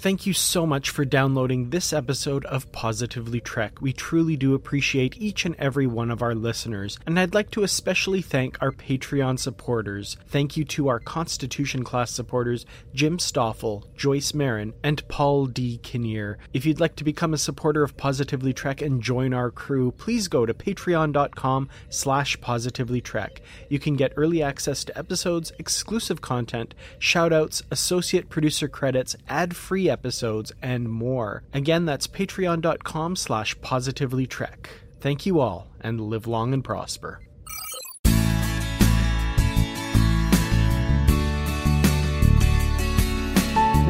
Thank 0.00 0.24
you 0.24 0.32
so 0.32 0.64
much 0.64 0.88
for 0.88 1.04
downloading 1.04 1.68
this 1.68 1.92
episode 1.92 2.46
of 2.46 2.72
Positively 2.72 3.38
Trek. 3.38 3.82
We 3.82 3.92
truly 3.92 4.34
do 4.34 4.54
appreciate 4.54 5.18
each 5.18 5.44
and 5.44 5.54
every 5.56 5.86
one 5.86 6.10
of 6.10 6.22
our 6.22 6.34
listeners, 6.34 6.98
and 7.04 7.20
I'd 7.20 7.34
like 7.34 7.50
to 7.50 7.64
especially 7.64 8.22
thank 8.22 8.56
our 8.62 8.72
Patreon 8.72 9.38
supporters. 9.38 10.16
Thank 10.26 10.56
you 10.56 10.64
to 10.64 10.88
our 10.88 11.00
Constitution 11.00 11.84
class 11.84 12.12
supporters, 12.12 12.64
Jim 12.94 13.18
Stoffel, 13.18 13.84
Joyce 13.94 14.32
Marin, 14.32 14.72
and 14.82 15.06
Paul 15.08 15.44
D. 15.44 15.78
Kinnear. 15.82 16.38
If 16.54 16.64
you'd 16.64 16.80
like 16.80 16.96
to 16.96 17.04
become 17.04 17.34
a 17.34 17.38
supporter 17.38 17.82
of 17.82 17.98
Positively 17.98 18.54
Trek 18.54 18.80
and 18.80 19.02
join 19.02 19.34
our 19.34 19.50
crew, 19.50 19.92
please 19.92 20.28
go 20.28 20.46
to 20.46 20.54
patreon.com 20.54 21.68
slash 21.90 22.38
positivelytrek. 22.38 23.40
You 23.68 23.78
can 23.78 23.96
get 23.96 24.14
early 24.16 24.42
access 24.42 24.82
to 24.84 24.96
episodes, 24.96 25.52
exclusive 25.58 26.22
content, 26.22 26.74
shoutouts, 26.98 27.60
associate 27.70 28.30
producer 28.30 28.66
credits, 28.66 29.14
ad-free 29.28 29.89
episodes, 29.90 30.52
and 30.62 30.88
more. 30.88 31.42
Again, 31.52 31.84
that's 31.84 32.06
patreon.com 32.06 33.16
slash 33.16 33.58
positivelytrek. 33.58 34.66
Thank 35.00 35.26
you 35.26 35.40
all, 35.40 35.68
and 35.80 36.00
live 36.00 36.26
long 36.26 36.54
and 36.54 36.62
prosper. 36.62 37.20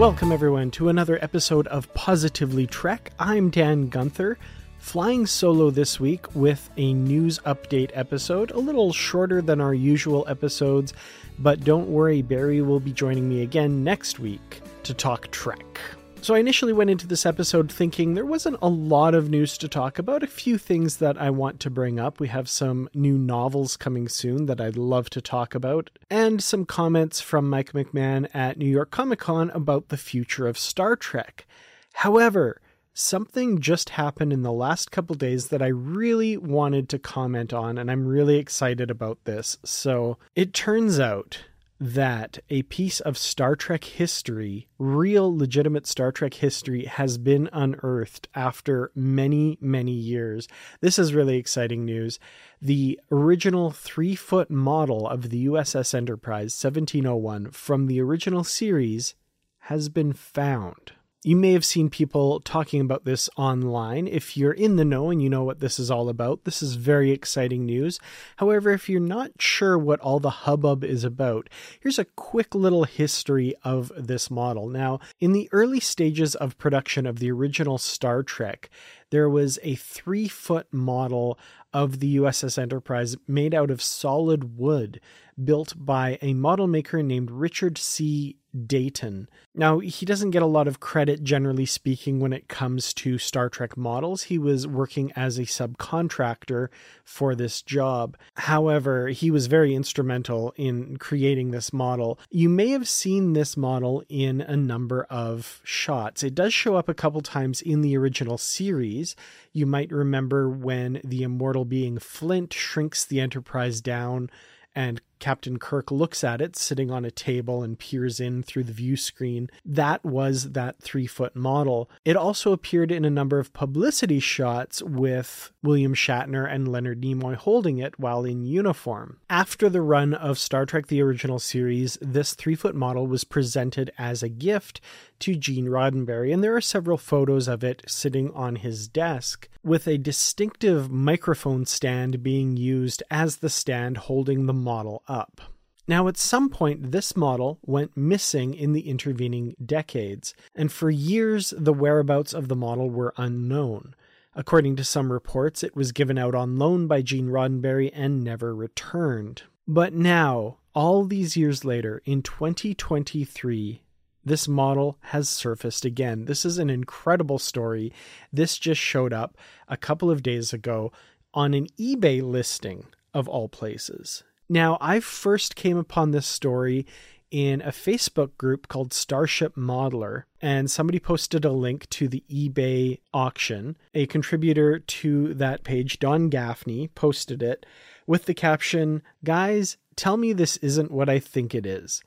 Welcome, 0.01 0.33
everyone, 0.33 0.71
to 0.73 0.89
another 0.89 1.19
episode 1.23 1.67
of 1.67 1.93
Positively 1.93 2.67
Trek. 2.67 3.13
I'm 3.19 3.51
Dan 3.51 3.91
Gunther, 3.91 4.39
flying 4.79 5.27
solo 5.27 5.71
this 5.71 6.01
week 6.01 6.35
with 6.35 6.71
a 6.79 6.95
news 6.95 7.39
update 7.41 7.91
episode, 7.93 8.51
a 8.51 8.59
little 8.59 8.95
shorter 8.95 9.43
than 9.43 9.61
our 9.61 9.75
usual 9.75 10.25
episodes, 10.27 10.95
but 11.39 11.65
don't 11.65 11.89
worry, 11.89 12.23
Barry 12.23 12.63
will 12.63 12.81
be 12.81 12.93
joining 12.93 13.29
me 13.29 13.43
again 13.43 13.85
next 13.85 14.19
week 14.19 14.63
to 14.91 14.95
talk 14.95 15.31
Trek. 15.31 15.81
So, 16.21 16.35
I 16.35 16.41
initially 16.41 16.73
went 16.73 16.91
into 16.91 17.07
this 17.07 17.25
episode 17.25 17.71
thinking 17.71 18.15
there 18.15 18.27
wasn't 18.27 18.57
a 18.61 18.69
lot 18.69 19.15
of 19.15 19.31
news 19.31 19.57
to 19.59 19.69
talk 19.69 20.01
about, 20.01 20.25
a 20.25 20.27
few 20.27 20.59
things 20.59 20.97
that 20.97 21.17
I 21.17 21.31
want 21.31 21.61
to 21.61 21.71
bring 21.71 22.01
up. 22.01 22.19
We 22.19 22.27
have 22.27 22.49
some 22.49 22.91
new 22.93 23.17
novels 23.17 23.77
coming 23.77 24.09
soon 24.09 24.47
that 24.47 24.61
I'd 24.61 24.77
love 24.77 25.09
to 25.11 25.21
talk 25.21 25.55
about, 25.55 25.91
and 26.11 26.43
some 26.43 26.65
comments 26.65 27.21
from 27.21 27.49
Mike 27.49 27.73
McMahon 27.73 28.29
at 28.35 28.59
New 28.59 28.69
York 28.69 28.91
Comic 28.91 29.21
Con 29.21 29.51
about 29.51 29.91
the 29.91 29.97
future 29.97 30.49
of 30.49 30.59
Star 30.59 30.97
Trek. 30.97 31.47
However, 31.95 32.61
something 32.93 33.61
just 33.61 33.91
happened 33.91 34.33
in 34.33 34.43
the 34.43 34.53
last 34.53 34.91
couple 34.91 35.15
days 35.15 35.49
that 35.49 35.63
I 35.63 35.69
really 35.69 36.37
wanted 36.37 36.89
to 36.89 36.99
comment 36.99 37.53
on, 37.53 37.79
and 37.79 37.89
I'm 37.89 38.05
really 38.05 38.39
excited 38.39 38.91
about 38.91 39.25
this. 39.25 39.57
So, 39.65 40.19
it 40.35 40.53
turns 40.53 40.99
out 40.99 41.45
that 41.81 42.39
a 42.51 42.63
piece 42.65 43.01
of 43.01 43.17
Star 43.17 43.57
Trek 43.57 43.85
history, 43.85 44.69
real 44.79 45.35
legitimate 45.35 45.87
Star 45.87 46.13
Trek 46.13 46.35
history, 46.35 46.85
has 46.85 47.17
been 47.17 47.49
unearthed 47.55 48.29
after 48.35 48.93
many, 48.95 49.57
many 49.63 49.93
years. 49.93 50.47
This 50.83 50.99
is 50.99 51.15
really 51.15 51.39
exciting 51.39 51.87
news. 51.87 52.19
The 52.61 53.01
original 53.11 53.71
three 53.71 54.15
foot 54.15 54.51
model 54.51 55.09
of 55.09 55.31
the 55.31 55.47
USS 55.47 55.95
Enterprise 55.95 56.53
1701 56.63 57.51
from 57.51 57.87
the 57.87 58.01
original 58.03 58.45
series 58.45 59.15
has 59.61 59.89
been 59.89 60.13
found. 60.13 60.93
You 61.23 61.37
may 61.37 61.53
have 61.53 61.67
seen 61.67 61.91
people 61.91 62.41
talking 62.41 62.81
about 62.81 63.05
this 63.05 63.29
online. 63.37 64.07
If 64.07 64.39
you're 64.39 64.55
in 64.55 64.77
the 64.77 64.87
know 64.87 65.11
and 65.11 65.23
you 65.23 65.29
know 65.29 65.45
what 65.45 65.61
this 65.61 65.79
is 65.79 65.91
all 65.91 66.09
about, 66.09 66.45
this 66.45 66.63
is 66.63 66.77
very 66.77 67.11
exciting 67.11 67.67
news. 67.67 68.01
However, 68.37 68.71
if 68.71 68.89
you're 68.89 69.01
not 69.01 69.33
sure 69.39 69.77
what 69.77 70.01
all 70.01 70.19
the 70.19 70.31
hubbub 70.31 70.83
is 70.83 71.05
about, 71.05 71.51
here's 71.79 71.99
a 71.99 72.07
quick 72.07 72.55
little 72.55 72.85
history 72.85 73.55
of 73.63 73.93
this 73.99 74.31
model. 74.31 74.67
Now, 74.67 74.99
in 75.19 75.33
the 75.33 75.51
early 75.53 75.79
stages 75.79 76.35
of 76.35 76.57
production 76.57 77.05
of 77.05 77.19
the 77.19 77.31
original 77.31 77.77
Star 77.77 78.23
Trek, 78.23 78.71
there 79.11 79.29
was 79.29 79.59
a 79.63 79.75
three 79.75 80.27
foot 80.27 80.73
model 80.73 81.39
of 81.75 82.01
the 82.01 82.17
USS 82.17 82.57
Enterprise 82.57 83.17
made 83.29 83.55
out 83.55 83.71
of 83.71 83.83
solid 83.83 84.57
wood, 84.57 85.03
built 85.43 85.75
by 85.77 86.19
a 86.23 86.33
model 86.33 86.67
maker 86.67 87.03
named 87.03 87.31
Richard 87.31 87.77
C. 87.77 88.37
Datin. 88.57 89.27
Now, 89.55 89.79
he 89.79 90.07
doesn't 90.07 90.31
get 90.31 90.43
a 90.43 90.47
lot 90.47 90.69
of 90.69 90.81
credit, 90.81 91.23
generally 91.23 91.67
speaking, 91.67 92.21
when 92.21 92.33
it 92.33 92.49
comes 92.49 92.93
to 92.95 93.19
Star 93.19 93.49
Trek 93.49 93.77
models. 93.77 94.25
He 94.25 94.39
was 94.39 94.67
working 94.67 95.13
as 95.17 95.39
a 95.39 95.43
subcontractor 95.43 96.69
for 97.05 97.35
this 97.35 97.63
job. 97.63 98.17
However, 98.35 99.09
he 99.09 99.31
was 99.31 99.47
very 99.47 99.75
instrumental 99.75 100.53
in 100.57 100.97
creating 100.97 101.51
this 101.51 101.73
model. 101.73 102.19
You 102.31 102.49
may 102.49 102.71
have 102.71 102.89
seen 102.89 103.33
this 103.33 103.57
model 103.57 104.03
in 104.09 104.41
a 104.41 104.57
number 104.57 105.05
of 105.05 105.61
shots. 105.65 106.23
It 106.23 106.35
does 106.35 106.53
show 106.53 106.77
up 106.77 106.89
a 106.89 106.95
couple 106.95 107.21
times 107.21 107.61
in 107.61 107.83
the 107.83 107.97
original 107.97 108.39
series. 108.39 109.15
You 109.53 109.67
might 109.67 109.93
remember 109.93 110.49
when 110.49 111.01
the 111.05 111.23
immortal 111.23 111.65
being 111.65 111.99
Flint 111.99 112.53
shrinks 112.53 113.05
the 113.05 113.21
Enterprise 113.21 113.81
down 113.81 114.31
and 114.75 115.01
Captain 115.21 115.59
Kirk 115.59 115.91
looks 115.91 116.25
at 116.25 116.41
it 116.41 116.57
sitting 116.57 116.91
on 116.91 117.05
a 117.05 117.11
table 117.11 117.63
and 117.63 117.79
peers 117.79 118.19
in 118.19 118.43
through 118.43 118.65
the 118.65 118.73
view 118.73 118.97
screen. 118.97 119.49
That 119.65 120.05
was 120.05 120.53
that 120.53 120.81
three 120.81 121.07
foot 121.07 121.37
model. 121.37 121.91
It 122.05 122.17
also 122.17 122.53
appeared 122.53 122.91
in 122.91 123.05
a 123.05 123.11
number 123.11 123.39
of 123.39 123.53
publicity 123.53 124.19
shots 124.19 124.83
with 124.83 125.53
William 125.63 125.95
Shatner 125.95 126.51
and 126.53 126.67
Leonard 126.67 127.03
Nimoy 127.03 127.37
holding 127.37 127.79
it 127.79 127.99
while 127.99 128.25
in 128.25 128.45
uniform. 128.45 129.19
After 129.29 129.69
the 129.69 129.83
run 129.83 130.15
of 130.15 130.39
Star 130.39 130.67
Trek 130.67 130.89
the 130.89 131.03
Original 131.03 131.39
Series, 131.39 131.99
this 132.01 132.35
three 132.35 132.55
foot 132.55 132.75
model 132.75 133.07
was 133.07 133.25
presented 133.25 133.93
as 133.99 134.23
a 134.23 134.29
gift 134.29 134.81
to 135.21 135.37
Gene 135.37 135.67
Roddenberry, 135.67 136.33
and 136.33 136.43
there 136.43 136.57
are 136.57 136.63
several 136.63 136.97
photos 136.97 137.47
of 137.47 137.63
it 137.63 137.83
sitting 137.87 138.33
on 138.33 138.57
his 138.57 138.89
desk, 138.89 139.49
with 139.63 139.87
a 139.87 139.99
distinctive 139.99 140.91
microphone 140.91 141.67
stand 141.67 142.23
being 142.23 142.57
used 142.57 143.03
as 143.11 143.37
the 143.37 143.51
stand 143.51 143.99
holding 143.99 144.47
the 144.47 144.55
model 144.55 145.03
up. 145.11 145.41
Now, 145.89 146.07
at 146.07 146.17
some 146.17 146.51
point, 146.51 146.93
this 146.93 147.17
model 147.17 147.59
went 147.63 147.97
missing 147.97 148.55
in 148.55 148.73
the 148.73 148.89
intervening 148.89 149.57
decades, 149.65 150.35
and 150.55 150.71
for 150.71 150.89
years 150.89 151.53
the 151.57 151.73
whereabouts 151.73 152.33
of 152.33 152.47
the 152.47 152.55
model 152.55 152.89
were 152.89 153.13
unknown. 153.17 153.95
According 154.37 154.77
to 154.77 154.85
some 154.85 155.13
reports, 155.13 155.65
it 155.65 155.75
was 155.75 155.91
given 155.91 156.17
out 156.17 156.37
on 156.37 156.59
loan 156.59 156.87
by 156.87 157.03
Gene 157.03 157.29
Roddenberry 157.29 157.91
and 157.93 158.23
never 158.23 158.55
returned. 158.55 159.43
But 159.67 159.93
now, 159.93 160.59
all 160.75 161.05
these 161.05 161.37
years 161.37 161.65
later, 161.65 162.01
in 162.05 162.23
2023, 162.23 163.83
this 164.25 164.47
model 164.47 164.99
has 165.01 165.29
surfaced 165.29 165.85
again. 165.85 166.27
This 166.27 166.45
is 166.45 166.59
an 166.59 166.71
incredible 166.71 167.41
story. 167.41 167.93
This 168.33 168.59
just 168.59 168.81
showed 168.81 169.13
up 169.13 169.37
a 169.67 169.77
couple 169.77 170.11
of 170.11 170.23
days 170.23 170.53
ago 170.53 170.93
on 171.35 171.55
an 171.55 171.67
eBay 171.79 172.23
listing 172.23 172.87
of 173.13 173.29
all 173.29 173.49
places. 173.49 174.23
Now, 174.53 174.79
I 174.81 174.99
first 174.99 175.55
came 175.55 175.77
upon 175.77 176.11
this 176.11 176.27
story 176.27 176.85
in 177.31 177.61
a 177.63 177.69
Facebook 177.69 178.37
group 178.37 178.67
called 178.67 178.93
Starship 178.93 179.55
Modeler, 179.55 180.25
and 180.43 180.69
somebody 180.69 180.99
posted 180.99 181.45
a 181.45 181.53
link 181.53 181.89
to 181.91 182.09
the 182.09 182.25
eBay 182.29 182.99
auction. 183.15 183.77
A 183.95 184.07
contributor 184.07 184.81
to 184.81 185.35
that 185.35 185.63
page, 185.63 186.01
Don 186.01 186.29
Gaffney, 186.29 186.89
posted 186.89 187.45
it 187.45 187.65
with 188.09 188.25
the 188.25 188.35
caption 188.35 189.03
Guys, 189.23 189.77
tell 189.95 190.17
me 190.17 190.33
this 190.33 190.57
isn't 190.57 190.91
what 190.91 191.09
I 191.09 191.21
think 191.21 191.55
it 191.55 191.65
is 191.65 192.03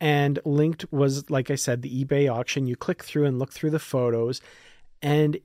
and 0.00 0.40
linked 0.44 0.84
was 0.92 1.30
like 1.30 1.50
i 1.52 1.54
said 1.54 1.80
the 1.80 2.04
ebay 2.04 2.28
auction 2.28 2.66
you 2.66 2.74
click 2.74 3.02
through 3.02 3.24
and 3.24 3.38
look 3.38 3.52
through 3.52 3.70
the 3.70 3.78
photos 3.78 4.40
and 5.00 5.38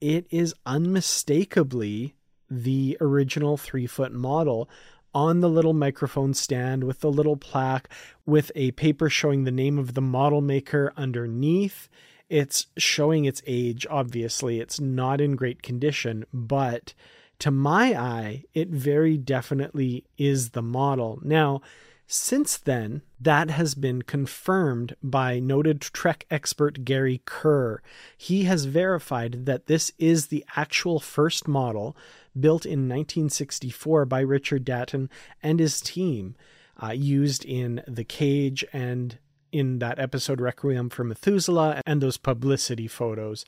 it 0.00 0.26
is 0.30 0.54
unmistakably 0.64 2.14
the 2.48 2.96
original 3.00 3.56
three 3.56 3.86
foot 3.86 4.12
model 4.12 4.68
on 5.16 5.40
the 5.40 5.48
little 5.48 5.72
microphone 5.72 6.34
stand 6.34 6.84
with 6.84 7.00
the 7.00 7.10
little 7.10 7.38
plaque 7.38 7.88
with 8.26 8.52
a 8.54 8.70
paper 8.72 9.08
showing 9.08 9.44
the 9.44 9.50
name 9.50 9.78
of 9.78 9.94
the 9.94 10.02
model 10.02 10.42
maker 10.42 10.92
underneath. 10.94 11.88
It's 12.28 12.66
showing 12.76 13.24
its 13.24 13.40
age 13.46 13.86
obviously. 13.88 14.60
It's 14.60 14.78
not 14.78 15.22
in 15.22 15.34
great 15.34 15.62
condition 15.62 16.26
but 16.34 16.92
to 17.38 17.50
my 17.50 17.98
eye 17.98 18.44
it 18.52 18.68
very 18.68 19.16
definitely 19.16 20.04
is 20.18 20.50
the 20.50 20.60
model. 20.60 21.18
Now 21.22 21.62
Since 22.06 22.58
then, 22.58 23.02
that 23.20 23.50
has 23.50 23.74
been 23.74 24.02
confirmed 24.02 24.94
by 25.02 25.40
noted 25.40 25.80
Trek 25.80 26.24
expert 26.30 26.84
Gary 26.84 27.20
Kerr. 27.24 27.82
He 28.16 28.44
has 28.44 28.66
verified 28.66 29.46
that 29.46 29.66
this 29.66 29.90
is 29.98 30.26
the 30.26 30.44
actual 30.54 31.00
first 31.00 31.48
model 31.48 31.96
built 32.40 32.64
in 32.64 32.88
1964 32.88 34.04
by 34.04 34.20
Richard 34.20 34.64
Datin 34.64 35.08
and 35.42 35.60
his 35.60 35.80
team, 35.80 36.36
uh, 36.82 36.90
used 36.90 37.44
in 37.44 37.82
The 37.86 38.04
Cage 38.04 38.64
and 38.72 39.18
in 39.52 39.78
that 39.78 39.98
episode 39.98 40.40
Requiem 40.40 40.90
for 40.90 41.04
Methuselah 41.04 41.80
and 41.86 42.00
those 42.00 42.16
publicity 42.16 42.88
photos. 42.88 43.44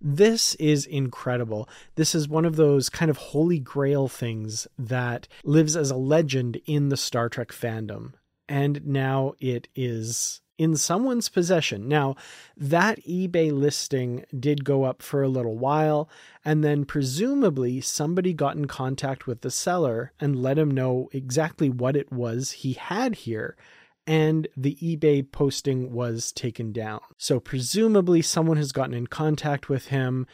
This 0.00 0.54
is 0.56 0.84
incredible. 0.84 1.68
This 1.94 2.14
is 2.14 2.28
one 2.28 2.44
of 2.44 2.56
those 2.56 2.88
kind 2.90 3.10
of 3.10 3.16
holy 3.16 3.58
grail 3.58 4.08
things 4.08 4.66
that 4.78 5.26
lives 5.44 5.76
as 5.76 5.90
a 5.90 5.96
legend 5.96 6.60
in 6.66 6.90
the 6.90 6.96
Star 6.96 7.28
Trek 7.28 7.48
fandom. 7.48 8.12
And 8.48 8.86
now 8.86 9.34
it 9.40 9.68
is 9.74 10.40
in 10.58 10.76
someone's 10.76 11.28
possession. 11.28 11.88
Now, 11.88 12.16
that 12.56 13.02
eBay 13.04 13.52
listing 13.52 14.24
did 14.38 14.64
go 14.64 14.84
up 14.84 15.02
for 15.02 15.22
a 15.22 15.28
little 15.28 15.56
while, 15.56 16.08
and 16.44 16.64
then 16.64 16.84
presumably 16.84 17.80
somebody 17.80 18.32
got 18.32 18.56
in 18.56 18.66
contact 18.66 19.26
with 19.26 19.42
the 19.42 19.50
seller 19.50 20.12
and 20.18 20.42
let 20.42 20.58
him 20.58 20.70
know 20.70 21.08
exactly 21.12 21.68
what 21.68 21.96
it 21.96 22.12
was 22.12 22.52
he 22.52 22.74
had 22.74 23.14
here 23.16 23.56
and 24.06 24.46
the 24.56 24.76
eBay 24.76 25.30
posting 25.30 25.92
was 25.92 26.30
taken 26.32 26.72
down. 26.72 27.00
So, 27.18 27.40
presumably, 27.40 28.22
someone 28.22 28.56
has 28.56 28.72
gotten 28.72 28.94
in 28.94 29.08
contact 29.08 29.68
with 29.68 29.88
him. 29.88 30.26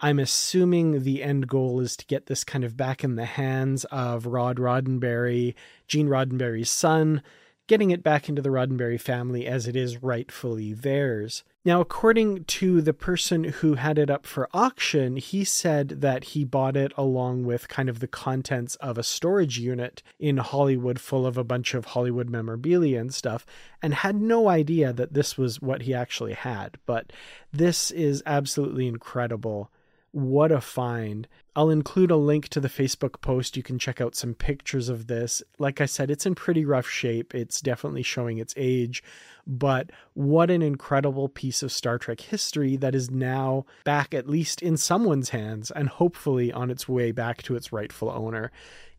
I'm 0.00 0.18
assuming 0.18 1.02
the 1.02 1.22
end 1.22 1.46
goal 1.46 1.80
is 1.80 1.96
to 1.98 2.06
get 2.06 2.26
this 2.26 2.42
kind 2.42 2.64
of 2.64 2.76
back 2.76 3.04
in 3.04 3.14
the 3.14 3.26
hands 3.26 3.84
of 3.86 4.26
Rod 4.26 4.56
Roddenberry, 4.56 5.54
Gene 5.86 6.08
Roddenberry's 6.08 6.70
son, 6.70 7.22
getting 7.70 7.92
it 7.92 8.02
back 8.02 8.28
into 8.28 8.42
the 8.42 8.48
Roddenberry 8.48 9.00
family 9.00 9.46
as 9.46 9.68
it 9.68 9.76
is 9.76 10.02
rightfully 10.02 10.72
theirs. 10.72 11.44
Now, 11.64 11.80
according 11.80 12.42
to 12.46 12.82
the 12.82 12.92
person 12.92 13.44
who 13.44 13.74
had 13.74 13.96
it 13.96 14.10
up 14.10 14.26
for 14.26 14.48
auction, 14.52 15.14
he 15.14 15.44
said 15.44 16.00
that 16.00 16.24
he 16.24 16.44
bought 16.44 16.76
it 16.76 16.90
along 16.96 17.44
with 17.44 17.68
kind 17.68 17.88
of 17.88 18.00
the 18.00 18.08
contents 18.08 18.74
of 18.76 18.98
a 18.98 19.04
storage 19.04 19.60
unit 19.60 20.02
in 20.18 20.38
Hollywood 20.38 20.98
full 20.98 21.24
of 21.24 21.38
a 21.38 21.44
bunch 21.44 21.72
of 21.74 21.84
Hollywood 21.84 22.28
memorabilia 22.28 22.98
and 22.98 23.14
stuff, 23.14 23.46
and 23.80 23.94
had 23.94 24.16
no 24.16 24.48
idea 24.48 24.92
that 24.92 25.14
this 25.14 25.38
was 25.38 25.62
what 25.62 25.82
he 25.82 25.94
actually 25.94 26.32
had. 26.32 26.76
But 26.86 27.12
this 27.52 27.92
is 27.92 28.20
absolutely 28.26 28.88
incredible 28.88 29.70
what 30.10 30.50
a 30.50 30.60
find. 30.60 31.28
I'll 31.56 31.70
include 31.70 32.10
a 32.10 32.16
link 32.16 32.48
to 32.48 32.60
the 32.60 32.68
Facebook 32.68 33.20
post. 33.20 33.56
You 33.56 33.62
can 33.62 33.78
check 33.78 34.00
out 34.00 34.14
some 34.14 34.34
pictures 34.34 34.88
of 34.88 35.08
this. 35.08 35.42
Like 35.58 35.80
I 35.80 35.86
said, 35.86 36.10
it's 36.10 36.26
in 36.26 36.34
pretty 36.34 36.64
rough 36.64 36.88
shape. 36.88 37.34
It's 37.34 37.60
definitely 37.60 38.02
showing 38.02 38.38
its 38.38 38.54
age, 38.56 39.02
but 39.46 39.90
what 40.14 40.50
an 40.50 40.62
incredible 40.62 41.28
piece 41.28 41.62
of 41.62 41.72
Star 41.72 41.98
Trek 41.98 42.20
history 42.20 42.76
that 42.76 42.94
is 42.94 43.10
now 43.10 43.66
back, 43.84 44.14
at 44.14 44.28
least 44.28 44.62
in 44.62 44.76
someone's 44.76 45.30
hands, 45.30 45.70
and 45.70 45.88
hopefully 45.88 46.52
on 46.52 46.70
its 46.70 46.88
way 46.88 47.10
back 47.10 47.42
to 47.42 47.56
its 47.56 47.72
rightful 47.72 48.10
owner. 48.10 48.52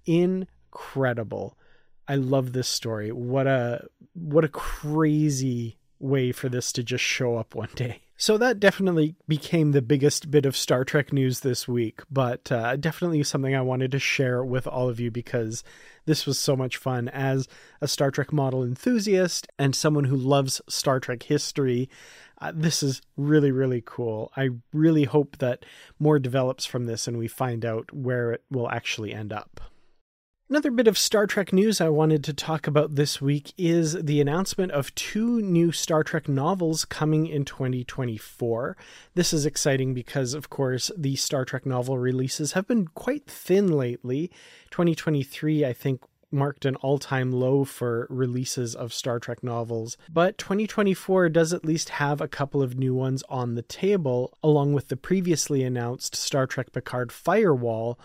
Incredible. 0.06 1.58
I 2.08 2.16
love 2.16 2.52
this 2.52 2.68
story. 2.68 3.12
What 3.12 3.48
a 3.48 3.88
what 4.14 4.44
a 4.44 4.50
crazy 4.50 5.78
way 6.00 6.32
for 6.32 6.50
this 6.50 6.74
to 6.74 6.84
just 6.84 7.04
show 7.04 7.38
up 7.38 7.56
one 7.56 7.70
day. 7.76 8.02
So 8.22 8.38
that 8.38 8.60
definitely 8.60 9.16
became 9.28 9.72
the 9.72 9.82
biggest 9.82 10.30
bit 10.30 10.46
of 10.46 10.56
Star 10.56 10.86
Trek 10.86 11.12
news 11.12 11.40
this 11.40 11.68
week, 11.68 12.02
but 12.12 12.52
uh, 12.52 12.76
definitely 12.76 13.24
something 13.24 13.56
I 13.56 13.64
wanted 13.64 13.92
to 13.94 14.00
share 14.00 14.46
with 14.46 14.68
all 14.68 14.90
of 14.90 15.00
you 15.00 15.10
because 15.10 15.64
this 16.06 16.28
was 16.28 16.38
so 16.38 16.56
much 16.56 16.78
fun. 16.78 17.08
As 17.10 17.48
a 17.82 17.88
Star 17.88 18.12
Trek 18.12 18.32
model 18.32 18.64
enthusiast 18.64 19.48
and 19.58 19.76
someone 19.76 20.04
who 20.04 20.16
loves 20.16 20.62
Star 20.70 21.00
Trek 21.00 21.24
history, 21.24 21.90
uh, 22.40 22.52
this 22.54 22.84
is 22.84 23.02
really, 23.18 23.50
really 23.50 23.82
cool. 23.84 24.32
I 24.38 24.50
really 24.72 25.06
hope 25.06 25.38
that 25.40 25.66
more 25.98 26.20
develops 26.20 26.64
from 26.64 26.86
this 26.86 27.08
and 27.08 27.18
we 27.18 27.28
find 27.28 27.66
out 27.66 27.92
where 27.92 28.34
it 28.34 28.44
will 28.52 28.70
actually 28.70 29.16
end 29.16 29.34
up. 29.34 29.71
Another 30.52 30.70
bit 30.70 30.90
of 30.90 30.98
Star 30.98 31.28
Trek 31.28 31.54
news 31.54 31.80
I 31.80 31.88
wanted 31.88 32.26
to 32.26 32.34
talk 32.34 32.68
about 32.68 32.96
this 32.96 33.22
week 33.22 33.54
is 33.58 33.94
the 33.94 34.20
announcement 34.20 34.74
of 34.74 34.94
two 34.96 35.42
new 35.42 35.72
Star 35.72 36.04
Trek 36.04 36.28
novels 36.28 36.84
coming 36.84 37.26
in 37.26 37.46
2024. 37.46 38.76
This 39.16 39.32
is 39.32 39.46
exciting 39.46 39.94
because, 39.94 40.34
of 40.34 40.50
course, 40.50 40.92
the 40.98 41.16
Star 41.16 41.46
Trek 41.46 41.66
novel 41.66 41.98
releases 41.98 42.52
have 42.52 42.68
been 42.68 42.88
quite 42.88 43.28
thin 43.28 43.72
lately. 43.72 44.30
2023, 44.72 45.64
I 45.64 45.72
think, 45.72 46.02
marked 46.34 46.66
an 46.66 46.76
all 46.76 47.00
time 47.00 47.32
low 47.32 47.64
for 47.64 48.06
releases 48.10 48.76
of 48.76 48.92
Star 48.92 49.22
Trek 49.22 49.42
novels, 49.42 49.96
but 50.12 50.38
2024 50.38 51.30
does 51.30 51.54
at 51.54 51.64
least 51.64 51.90
have 51.92 52.20
a 52.20 52.28
couple 52.28 52.62
of 52.62 52.78
new 52.78 52.94
ones 52.94 53.24
on 53.30 53.56
the 53.56 53.62
table, 53.62 54.38
along 54.44 54.74
with 54.74 54.90
the 54.90 54.98
previously 54.98 55.64
announced 55.64 56.14
Star 56.14 56.46
Trek 56.46 56.74
Picard 56.74 57.14
Firewall 57.14 57.98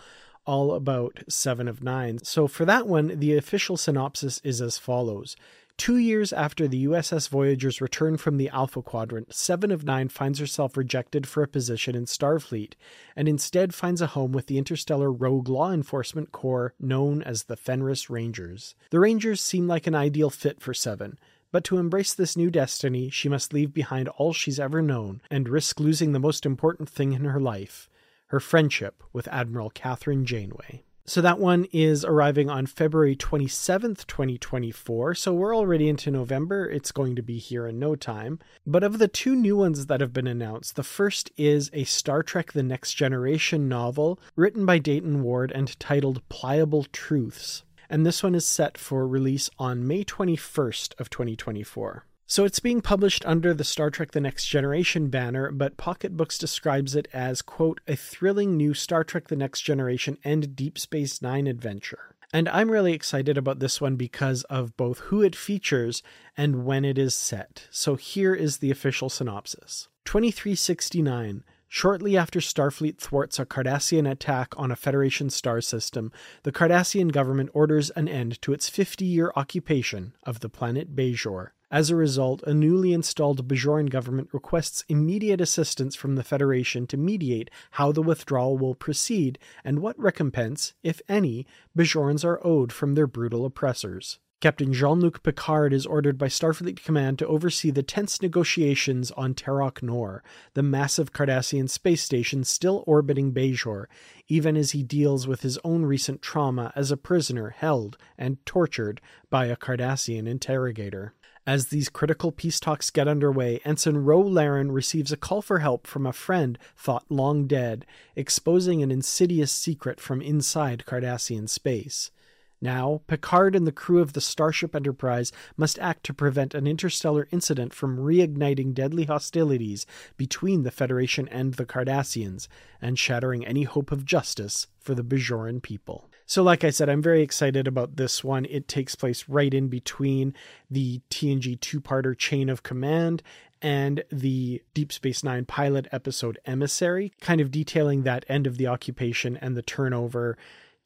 all 0.47 0.73
about 0.73 1.19
Seven 1.27 1.67
of 1.67 1.83
Nine. 1.83 2.17
So 2.23 2.47
for 2.47 2.65
that 2.65 2.87
one, 2.87 3.19
the 3.19 3.37
official 3.37 3.77
synopsis 3.77 4.41
is 4.43 4.61
as 4.61 4.79
follows. 4.79 5.35
Two 5.77 5.97
years 5.97 6.33
after 6.33 6.67
the 6.67 6.85
USS 6.85 7.29
Voyager's 7.29 7.81
return 7.81 8.17
from 8.17 8.37
the 8.37 8.49
Alpha 8.49 8.81
Quadrant, 8.81 9.31
Seven 9.35 9.71
of 9.71 9.83
Nine 9.83 10.09
finds 10.09 10.39
herself 10.39 10.75
rejected 10.75 11.27
for 11.27 11.43
a 11.43 11.47
position 11.47 11.93
in 11.95 12.05
Starfleet, 12.05 12.73
and 13.15 13.27
instead 13.27 13.75
finds 13.75 14.01
a 14.01 14.07
home 14.07 14.31
with 14.31 14.47
the 14.47 14.57
interstellar 14.57 15.11
rogue 15.11 15.47
law 15.47 15.71
enforcement 15.71 16.31
corps 16.31 16.73
known 16.79 17.21
as 17.21 17.43
the 17.43 17.55
Fenris 17.55 18.09
Rangers. 18.09 18.73
The 18.89 18.99
Rangers 18.99 19.39
seem 19.39 19.67
like 19.67 19.85
an 19.85 19.93
ideal 19.93 20.31
fit 20.31 20.61
for 20.61 20.73
Seven, 20.73 21.19
but 21.51 21.63
to 21.65 21.77
embrace 21.77 22.13
this 22.15 22.35
new 22.35 22.49
destiny, 22.49 23.11
she 23.11 23.29
must 23.29 23.53
leave 23.53 23.71
behind 23.71 24.09
all 24.09 24.33
she's 24.33 24.59
ever 24.59 24.81
known 24.81 25.21
and 25.29 25.47
risk 25.47 25.79
losing 25.79 26.11
the 26.11 26.19
most 26.19 26.43
important 26.43 26.89
thing 26.89 27.13
in 27.13 27.25
her 27.25 27.39
life 27.39 27.87
her 28.27 28.39
friendship 28.39 29.03
with 29.13 29.27
Admiral 29.29 29.71
Kathryn 29.71 30.23
Janeway. 30.23 30.83
So 31.09 31.21
that 31.21 31.39
one 31.39 31.67
is 31.71 32.03
arriving 32.03 32.49
on 32.49 32.65
February 32.65 33.15
27th, 33.15 34.05
2024. 34.07 35.15
So 35.15 35.33
we're 35.33 35.55
already 35.55 35.87
into 35.87 36.11
November. 36.11 36.69
It's 36.69 36.91
going 36.91 37.15
to 37.15 37.21
be 37.21 37.37
here 37.37 37.65
in 37.65 37.79
no 37.79 37.95
time. 37.95 38.39
But 38.65 38.83
of 38.83 38.99
the 38.99 39.07
two 39.07 39.33
new 39.33 39.55
ones 39.55 39.85
that 39.85 40.01
have 40.01 40.11
been 40.11 40.27
announced, 40.27 40.75
the 40.75 40.83
first 40.83 41.31
is 41.37 41.69
a 41.71 41.85
Star 41.85 42.23
Trek 42.23 42.51
The 42.51 42.61
Next 42.61 42.95
Generation 42.95 43.69
novel 43.69 44.19
written 44.35 44.65
by 44.65 44.79
Dayton 44.79 45.23
Ward 45.23 45.53
and 45.55 45.79
titled 45.79 46.27
Pliable 46.27 46.83
Truths. 46.91 47.63
And 47.89 48.05
this 48.05 48.21
one 48.21 48.35
is 48.35 48.45
set 48.45 48.77
for 48.77 49.07
release 49.07 49.49
on 49.57 49.87
May 49.87 50.03
21st 50.03 50.99
of 50.99 51.09
2024. 51.09 52.05
So 52.29 52.43
it's 52.43 52.59
being 52.59 52.81
published 52.81 53.25
under 53.25 53.53
the 53.53 53.63
Star 53.63 53.89
Trek 53.89 54.11
The 54.11 54.19
Next 54.19 54.47
Generation 54.47 55.07
banner, 55.07 55.49
but 55.49 55.77
Pocket 55.77 56.17
Books 56.17 56.37
describes 56.37 56.93
it 56.93 57.07
as, 57.13 57.41
quote, 57.41 57.79
a 57.87 57.95
thrilling 57.95 58.57
new 58.57 58.73
Star 58.73 59.05
Trek 59.05 59.29
The 59.29 59.37
Next 59.37 59.61
Generation 59.61 60.17
and 60.25 60.53
Deep 60.53 60.77
Space 60.77 61.21
Nine 61.21 61.47
adventure. 61.47 62.15
And 62.33 62.49
I'm 62.49 62.69
really 62.69 62.91
excited 62.91 63.37
about 63.37 63.59
this 63.59 63.79
one 63.79 63.95
because 63.95 64.43
of 64.43 64.75
both 64.75 64.99
who 64.99 65.21
it 65.21 65.37
features 65.37 66.03
and 66.35 66.65
when 66.65 66.83
it 66.83 66.97
is 66.97 67.13
set. 67.13 67.69
So 67.71 67.95
here 67.95 68.35
is 68.35 68.57
the 68.57 68.71
official 68.71 69.07
synopsis 69.07 69.87
2369. 70.03 71.45
Shortly 71.69 72.17
after 72.17 72.39
Starfleet 72.39 72.97
thwarts 72.97 73.39
a 73.39 73.45
Cardassian 73.45 74.09
attack 74.09 74.53
on 74.57 74.69
a 74.69 74.75
Federation 74.75 75.29
star 75.29 75.61
system, 75.61 76.11
the 76.43 76.51
Cardassian 76.51 77.11
government 77.13 77.51
orders 77.53 77.89
an 77.91 78.09
end 78.09 78.41
to 78.41 78.51
its 78.51 78.67
50 78.67 79.05
year 79.05 79.31
occupation 79.37 80.13
of 80.23 80.41
the 80.41 80.49
planet 80.49 80.93
Bajor. 80.93 81.51
As 81.69 81.89
a 81.89 81.97
result, 81.97 82.43
a 82.43 82.53
newly 82.53 82.93
installed 82.93 83.45
Bajoran 83.45 83.89
government 83.89 84.29
requests 84.31 84.85
immediate 84.87 85.41
assistance 85.41 85.95
from 85.95 86.15
the 86.15 86.23
Federation 86.23 86.87
to 86.87 86.95
mediate 86.95 87.51
how 87.71 87.91
the 87.91 88.01
withdrawal 88.01 88.57
will 88.57 88.73
proceed 88.73 89.37
and 89.65 89.79
what 89.79 89.99
recompense, 89.99 90.73
if 90.81 91.01
any, 91.09 91.45
Bajorans 91.77 92.23
are 92.23 92.39
owed 92.41 92.71
from 92.71 92.95
their 92.95 93.05
brutal 93.05 93.45
oppressors. 93.45 94.17
Captain 94.39 94.71
Jean 94.71 94.99
Luc 94.99 95.23
Picard 95.23 95.73
is 95.73 95.87
ordered 95.87 96.17
by 96.17 96.27
Starfleet 96.27 96.83
Command 96.83 97.17
to 97.17 97.27
oversee 97.27 97.71
the 97.71 97.81
tense 97.81 98.21
negotiations 98.21 99.09
on 99.11 99.33
Terok 99.33 99.81
Nor, 99.81 100.23
the 100.53 100.61
massive 100.61 101.11
Cardassian 101.11 101.67
space 101.67 102.03
station 102.03 102.43
still 102.43 102.83
orbiting 102.85 103.33
Bajor, 103.33 103.87
even 104.27 104.55
as 104.55 104.71
he 104.71 104.83
deals 104.83 105.27
with 105.27 105.41
his 105.41 105.57
own 105.63 105.85
recent 105.85 106.21
trauma 106.21 106.71
as 106.75 106.91
a 106.91 106.97
prisoner 106.97 107.49
held 107.49 107.97
and 108.15 108.37
tortured 108.45 109.01
by 109.31 109.47
a 109.47 109.57
Cardassian 109.57 110.27
interrogator. 110.27 111.15
As 111.47 111.67
these 111.67 111.87
critical 111.87 112.33
peace 112.33 112.59
talks 112.59 112.89
get 112.89 113.07
underway, 113.07 113.61
Ensign 113.63 113.99
Ro 113.99 114.19
Laren 114.19 114.69
receives 114.69 115.13
a 115.13 115.17
call 115.17 115.41
for 115.41 115.59
help 115.59 115.87
from 115.87 116.05
a 116.05 116.11
friend 116.11 116.59
thought 116.75 117.05
long 117.09 117.47
dead, 117.47 117.85
exposing 118.17 118.83
an 118.83 118.91
insidious 118.91 119.49
secret 119.49 120.01
from 120.01 120.21
inside 120.21 120.83
Cardassian 120.85 121.47
space. 121.47 122.11
Now, 122.59 123.01
Picard 123.07 123.55
and 123.55 123.65
the 123.65 123.71
crew 123.71 123.99
of 123.99 124.11
the 124.11 124.19
Starship 124.19 124.75
Enterprise 124.75 125.31
must 125.55 125.79
act 125.79 126.03
to 126.07 126.13
prevent 126.13 126.53
an 126.53 126.67
interstellar 126.67 127.29
incident 127.31 127.73
from 127.73 127.97
reigniting 127.97 128.73
deadly 128.73 129.05
hostilities 129.05 129.85
between 130.17 130.63
the 130.63 130.71
Federation 130.71 131.29
and 131.29 131.53
the 131.53 131.65
Cardassians, 131.65 132.49
and 132.81 132.99
shattering 132.99 133.45
any 133.45 133.63
hope 133.63 133.93
of 133.93 134.03
justice 134.03 134.67
for 134.81 134.93
the 134.95 135.03
Bajoran 135.03 135.61
people. 135.61 136.09
So, 136.29 136.43
like 136.43 136.65
I 136.65 136.71
said, 136.71 136.89
I'm 136.89 137.01
very 137.01 137.21
excited 137.21 137.67
about 137.67 137.95
this 137.95 138.21
one. 138.21 138.45
It 138.45 138.67
takes 138.67 138.95
place 138.95 139.29
right 139.29 139.53
in 139.53 139.69
between 139.69 140.33
the 140.69 141.01
TNG 141.09 141.57
two 141.61 141.79
parter 141.79 142.17
Chain 142.17 142.49
of 142.49 142.63
Command 142.63 143.23
and 143.61 144.03
the 144.11 144.61
Deep 144.73 144.91
Space 144.91 145.23
Nine 145.23 145.45
pilot 145.45 145.87
episode 145.89 146.37
Emissary, 146.45 147.13
kind 147.21 147.39
of 147.39 147.49
detailing 147.49 148.03
that 148.03 148.25
end 148.27 148.45
of 148.45 148.57
the 148.57 148.67
occupation 148.67 149.37
and 149.37 149.55
the 149.55 149.61
turnover 149.61 150.37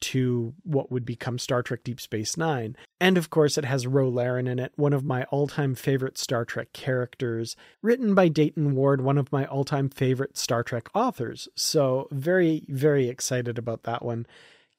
to 0.01 0.53
what 0.63 0.91
would 0.91 1.05
become 1.05 1.39
Star 1.39 1.63
Trek 1.63 1.83
Deep 1.83 1.99
Space 1.99 2.37
Nine. 2.37 2.77
And 2.99 3.17
of 3.17 3.31
course, 3.31 3.57
it 3.57 3.65
has 3.65 3.87
Ro 3.87 4.09
Laren 4.09 4.47
in 4.47 4.59
it, 4.59 4.73
one 4.75 4.93
of 4.93 5.03
my 5.03 5.23
all 5.25 5.47
time 5.47 5.73
favorite 5.73 6.19
Star 6.19 6.45
Trek 6.45 6.71
characters, 6.71 7.55
written 7.81 8.13
by 8.13 8.27
Dayton 8.27 8.75
Ward, 8.75 9.01
one 9.01 9.17
of 9.17 9.31
my 9.31 9.45
all 9.47 9.63
time 9.63 9.89
favorite 9.89 10.37
Star 10.37 10.61
Trek 10.61 10.87
authors. 10.93 11.47
So, 11.55 12.07
very, 12.11 12.63
very 12.67 13.09
excited 13.09 13.57
about 13.57 13.83
that 13.83 14.05
one. 14.05 14.27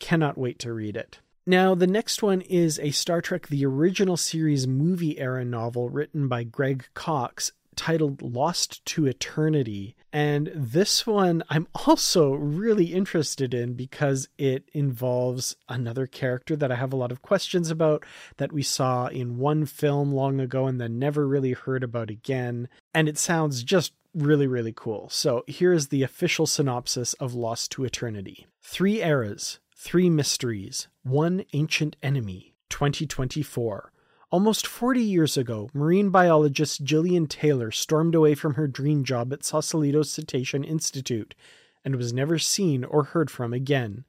Cannot 0.02 0.37
wait 0.37 0.59
to 0.59 0.73
read 0.73 0.97
it. 0.97 1.21
Now, 1.47 1.76
the 1.76 1.87
next 1.87 2.25
one 2.25 2.40
is 2.40 2.80
a 2.80 2.90
Star 2.90 3.21
Trek 3.21 3.47
The 3.47 3.64
Original 3.64 4.16
Series 4.16 4.66
movie 4.66 5.16
era 5.21 5.44
novel 5.44 5.90
written 5.90 6.26
by 6.26 6.42
Greg 6.42 6.87
Cox 6.92 7.52
titled 7.76 8.21
Lost 8.21 8.85
to 8.87 9.06
Eternity. 9.06 9.94
And 10.12 10.50
this 10.56 11.06
one 11.06 11.44
I'm 11.49 11.68
also 11.87 12.32
really 12.32 12.87
interested 12.87 13.54
in 13.54 13.75
because 13.75 14.28
it 14.38 14.68
involves 14.73 15.54
another 15.68 16.09
character 16.09 16.56
that 16.56 16.73
I 16.73 16.75
have 16.75 16.92
a 16.92 16.97
lot 16.97 17.12
of 17.12 17.23
questions 17.23 17.71
about 17.71 18.04
that 18.38 18.52
we 18.52 18.64
saw 18.64 19.06
in 19.06 19.38
one 19.38 19.66
film 19.66 20.12
long 20.12 20.40
ago 20.40 20.66
and 20.66 20.80
then 20.80 20.99
never 20.99 21.28
really 21.28 21.52
heard 21.52 21.85
about 21.85 22.11
again. 22.11 22.68
And 22.92 23.09
it 23.09 23.18
sounds 23.18 23.62
just 23.62 23.92
really, 24.14 24.49
really 24.49 24.75
cool. 24.75 25.09
So 25.11 25.44
here 25.47 25.73
is 25.73 25.88
the 25.88 26.02
official 26.02 26.49
synopsis 26.49 27.14
of 27.14 27.35
Lost 27.35 27.71
to 27.73 27.85
Eternity 27.85 28.49
Three 28.61 29.00
eras, 29.00 29.59
three 29.83 30.09
mysteries, 30.09 30.87
one 31.03 31.45
ancient 31.55 31.97
enemy, 32.05 32.55
2024. 32.69 33.93
Almost 34.31 34.65
40 34.65 35.03
years 35.03 35.37
ago, 35.37 35.71
marine 35.75 36.11
biologist 36.11 36.85
Gillian 36.85 37.27
Taylor 37.27 37.73
stormed 37.73 38.15
away 38.15 38.37
from 38.37 38.55
her 38.55 38.69
dream 38.69 39.03
job 39.03 39.33
at 39.33 39.45
Sausalito 39.45 40.03
Cetacean 40.03 40.62
Institute 40.62 41.35
and 41.85 41.97
was 41.97 42.12
never 42.12 42.39
seen 42.39 42.85
or 42.85 43.03
heard 43.03 43.29
from 43.29 43.53
again. 43.53 44.05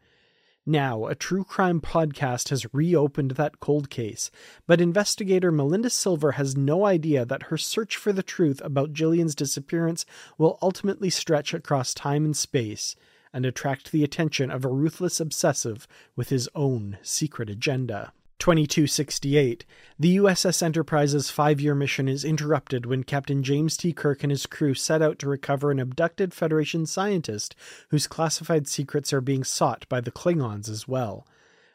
Now, 0.63 1.07
a 1.07 1.15
true 1.15 1.43
crime 1.43 1.81
podcast 1.81 2.49
has 2.49 2.71
reopened 2.71 3.31
that 3.31 3.59
cold 3.59 3.89
case, 3.89 4.29
but 4.67 4.79
investigator 4.79 5.51
Melinda 5.51 5.89
Silver 5.89 6.33
has 6.33 6.55
no 6.55 6.85
idea 6.85 7.25
that 7.25 7.43
her 7.43 7.57
search 7.57 7.97
for 7.97 8.13
the 8.13 8.21
truth 8.21 8.61
about 8.63 8.93
Gillian's 8.93 9.33
disappearance 9.33 10.05
will 10.37 10.59
ultimately 10.61 11.09
stretch 11.09 11.51
across 11.51 11.95
time 11.95 12.25
and 12.25 12.37
space 12.37 12.95
and 13.33 13.45
attract 13.45 13.91
the 13.91 14.03
attention 14.03 14.51
of 14.51 14.63
a 14.63 14.69
ruthless 14.69 15.19
obsessive 15.19 15.87
with 16.15 16.29
his 16.29 16.47
own 16.55 16.97
secret 17.01 17.49
agenda. 17.49 18.13
2268, 18.39 19.63
the 19.97 20.17
USS 20.17 20.61
Enterprise's 20.61 21.29
five 21.29 21.61
year 21.61 21.73
mission 21.73 22.09
is 22.09 22.25
interrupted 22.25 22.85
when 22.85 23.03
Captain 23.03 23.41
James 23.41 23.77
T. 23.77 23.93
Kirk 23.93 24.21
and 24.21 24.31
his 24.31 24.45
crew 24.45 24.73
set 24.73 25.01
out 25.01 25.17
to 25.19 25.29
recover 25.29 25.71
an 25.71 25.79
abducted 25.79 26.33
Federation 26.33 26.85
scientist 26.85 27.55
whose 27.89 28.05
classified 28.05 28.67
secrets 28.67 29.13
are 29.13 29.21
being 29.21 29.45
sought 29.45 29.87
by 29.87 30.01
the 30.01 30.11
Klingons 30.11 30.67
as 30.67 30.87
well. 30.87 31.25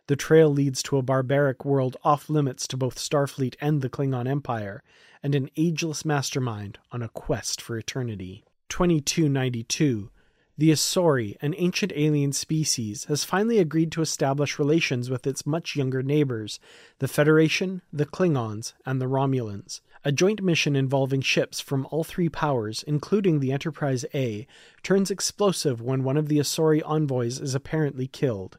The 0.08 0.16
trail 0.16 0.50
leads 0.50 0.82
to 0.84 0.98
a 0.98 1.02
barbaric 1.02 1.64
world 1.64 1.96
off 2.04 2.28
limits 2.28 2.68
to 2.68 2.76
both 2.76 2.96
Starfleet 2.96 3.56
and 3.62 3.80
the 3.80 3.90
Klingon 3.90 4.28
Empire, 4.28 4.82
and 5.22 5.34
an 5.34 5.50
ageless 5.56 6.04
mastermind 6.04 6.78
on 6.92 7.02
a 7.02 7.08
quest 7.08 7.62
for 7.62 7.78
eternity. 7.78 8.44
2292 8.68 10.10
the 10.58 10.72
Asori, 10.72 11.36
an 11.40 11.54
ancient 11.56 11.92
alien 11.94 12.32
species, 12.32 13.04
has 13.04 13.22
finally 13.22 13.60
agreed 13.60 13.92
to 13.92 14.02
establish 14.02 14.58
relations 14.58 15.08
with 15.08 15.24
its 15.24 15.46
much 15.46 15.76
younger 15.76 16.02
neighbors, 16.02 16.58
the 16.98 17.06
Federation, 17.06 17.80
the 17.92 18.04
Klingons, 18.04 18.72
and 18.84 19.00
the 19.00 19.06
Romulans. 19.06 19.80
A 20.04 20.10
joint 20.10 20.42
mission 20.42 20.74
involving 20.74 21.20
ships 21.20 21.60
from 21.60 21.86
all 21.92 22.02
three 22.02 22.28
powers, 22.28 22.82
including 22.88 23.38
the 23.38 23.52
Enterprise 23.52 24.04
A, 24.12 24.48
turns 24.82 25.12
explosive 25.12 25.80
when 25.80 26.02
one 26.02 26.16
of 26.16 26.26
the 26.26 26.38
Asori 26.38 26.82
envoys 26.84 27.38
is 27.38 27.54
apparently 27.54 28.08
killed. 28.08 28.58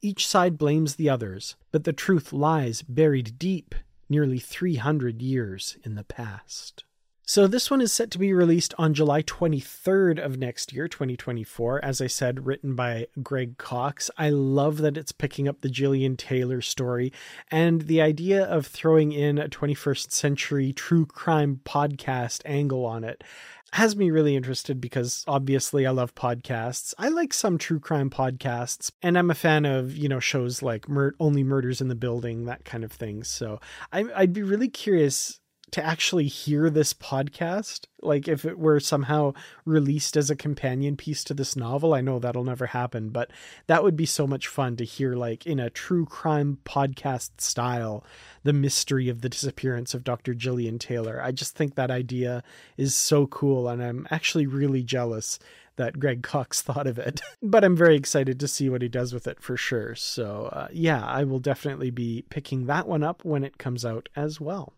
Each 0.00 0.26
side 0.26 0.56
blames 0.56 0.94
the 0.94 1.10
others, 1.10 1.56
but 1.70 1.84
the 1.84 1.92
truth 1.92 2.32
lies 2.32 2.80
buried 2.80 3.38
deep, 3.38 3.74
nearly 4.08 4.38
300 4.38 5.20
years 5.20 5.76
in 5.84 5.94
the 5.94 6.04
past. 6.04 6.84
So 7.26 7.46
this 7.46 7.70
one 7.70 7.80
is 7.80 7.90
set 7.90 8.10
to 8.10 8.18
be 8.18 8.34
released 8.34 8.74
on 8.76 8.92
July 8.92 9.22
23rd 9.22 10.22
of 10.22 10.36
next 10.36 10.74
year, 10.74 10.88
2024. 10.88 11.82
As 11.82 12.02
I 12.02 12.06
said, 12.06 12.44
written 12.44 12.74
by 12.74 13.06
Greg 13.22 13.56
Cox. 13.56 14.10
I 14.18 14.28
love 14.28 14.76
that 14.78 14.98
it's 14.98 15.10
picking 15.10 15.48
up 15.48 15.62
the 15.62 15.70
Gillian 15.70 16.18
Taylor 16.18 16.60
story 16.60 17.14
and 17.50 17.82
the 17.82 18.02
idea 18.02 18.44
of 18.44 18.66
throwing 18.66 19.12
in 19.12 19.38
a 19.38 19.48
21st 19.48 20.12
century 20.12 20.74
true 20.74 21.06
crime 21.06 21.62
podcast 21.64 22.42
angle 22.44 22.84
on 22.84 23.04
it 23.04 23.24
has 23.72 23.96
me 23.96 24.10
really 24.10 24.36
interested 24.36 24.78
because 24.78 25.24
obviously 25.26 25.86
I 25.86 25.92
love 25.92 26.14
podcasts. 26.14 26.92
I 26.98 27.08
like 27.08 27.32
some 27.32 27.56
true 27.56 27.80
crime 27.80 28.10
podcasts 28.10 28.92
and 29.02 29.16
I'm 29.18 29.30
a 29.30 29.34
fan 29.34 29.64
of, 29.64 29.96
you 29.96 30.10
know, 30.10 30.20
shows 30.20 30.62
like 30.62 30.90
Mur- 30.90 31.14
Only 31.18 31.42
Murders 31.42 31.80
in 31.80 31.88
the 31.88 31.94
Building, 31.94 32.44
that 32.44 32.66
kind 32.66 32.84
of 32.84 32.92
thing. 32.92 33.24
So 33.24 33.60
I, 33.94 34.04
I'd 34.14 34.34
be 34.34 34.42
really 34.42 34.68
curious 34.68 35.40
to 35.74 35.84
actually 35.84 36.28
hear 36.28 36.70
this 36.70 36.94
podcast 36.94 37.86
like 38.00 38.28
if 38.28 38.44
it 38.44 38.60
were 38.60 38.78
somehow 38.78 39.32
released 39.64 40.16
as 40.16 40.30
a 40.30 40.36
companion 40.36 40.96
piece 40.96 41.24
to 41.24 41.34
this 41.34 41.56
novel 41.56 41.92
i 41.92 42.00
know 42.00 42.20
that'll 42.20 42.44
never 42.44 42.66
happen 42.66 43.08
but 43.08 43.28
that 43.66 43.82
would 43.82 43.96
be 43.96 44.06
so 44.06 44.24
much 44.24 44.46
fun 44.46 44.76
to 44.76 44.84
hear 44.84 45.16
like 45.16 45.44
in 45.46 45.58
a 45.58 45.68
true 45.68 46.06
crime 46.06 46.58
podcast 46.64 47.40
style 47.40 48.04
the 48.44 48.52
mystery 48.52 49.08
of 49.08 49.20
the 49.20 49.28
disappearance 49.28 49.94
of 49.94 50.04
dr 50.04 50.32
gillian 50.34 50.78
taylor 50.78 51.20
i 51.20 51.32
just 51.32 51.56
think 51.56 51.74
that 51.74 51.90
idea 51.90 52.44
is 52.76 52.94
so 52.94 53.26
cool 53.26 53.68
and 53.68 53.82
i'm 53.82 54.06
actually 54.12 54.46
really 54.46 54.84
jealous 54.84 55.40
that 55.76 55.98
Greg 55.98 56.22
Cox 56.22 56.62
thought 56.62 56.86
of 56.86 57.00
it. 57.00 57.20
but 57.42 57.64
I'm 57.64 57.74
very 57.74 57.96
excited 57.96 58.38
to 58.38 58.46
see 58.46 58.68
what 58.68 58.80
he 58.80 58.86
does 58.86 59.12
with 59.12 59.26
it 59.26 59.40
for 59.40 59.56
sure. 59.56 59.96
So, 59.96 60.48
uh, 60.52 60.68
yeah, 60.72 61.04
I 61.04 61.24
will 61.24 61.40
definitely 61.40 61.90
be 61.90 62.24
picking 62.30 62.66
that 62.66 62.86
one 62.86 63.02
up 63.02 63.24
when 63.24 63.42
it 63.42 63.58
comes 63.58 63.84
out 63.84 64.08
as 64.14 64.40
well. 64.40 64.72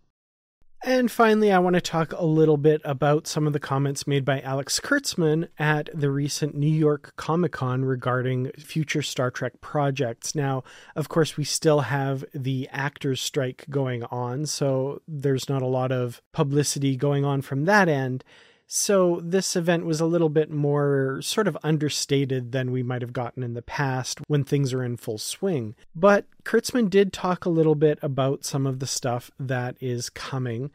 And 0.88 1.11
finally, 1.11 1.50
I 1.50 1.59
want 1.59 1.75
to 1.75 1.81
talk 1.81 2.12
a 2.12 2.25
little 2.25 2.57
bit 2.57 2.81
about 2.85 3.26
some 3.26 3.49
of 3.49 3.52
the 3.52 3.59
comments 3.59 4.07
made 4.07 4.25
by 4.25 4.40
Alex 4.43 4.78
Kurtzman 4.78 5.49
at 5.59 5.90
the 5.93 6.12
recent 6.12 6.55
New 6.55 6.73
York 6.73 7.12
Comic 7.16 7.50
Con 7.50 7.85
regarding 7.85 8.52
future 8.52 9.02
Star 9.02 9.33
Trek 9.33 9.61
projects. 9.61 10.37
Now, 10.37 10.62
of 10.95 11.09
course, 11.09 11.37
we 11.37 11.43
still 11.43 11.81
have 11.81 12.25
the 12.33 12.69
actors' 12.71 13.21
strike 13.21 13.66
going 13.69 14.05
on, 14.05 14.47
so 14.47 15.02
there's 15.09 15.49
not 15.49 15.61
a 15.61 15.66
lot 15.66 15.90
of 15.90 16.23
publicity 16.31 16.95
going 16.95 17.25
on 17.25 17.43
from 17.43 17.64
that 17.64 17.88
end. 17.88 18.23
So 18.67 19.21
this 19.23 19.55
event 19.55 19.87
was 19.87 20.01
a 20.01 20.07
little 20.07 20.29
bit 20.29 20.51
more 20.51 21.21
sort 21.23 21.47
of 21.47 21.57
understated 21.63 22.51
than 22.51 22.73
we 22.73 22.83
might 22.83 23.03
have 23.03 23.13
gotten 23.13 23.43
in 23.43 23.55
the 23.55 23.63
past 23.63 24.21
when 24.27 24.43
things 24.43 24.73
are 24.73 24.83
in 24.83 24.97
full 24.97 25.19
swing. 25.19 25.77
But 25.95 26.27
Kurtzman 26.43 26.91
did 26.91 27.13
talk 27.13 27.45
a 27.45 27.51
little 27.51 27.77
bit 27.77 27.99
about 28.03 28.45
some 28.45 28.67
of 28.67 28.81
the 28.81 28.87
stuff 28.87 29.31
that 29.39 29.77
is 29.81 30.11
coming. 30.11 30.71